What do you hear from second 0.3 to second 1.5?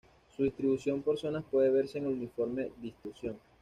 Su distribución por zonas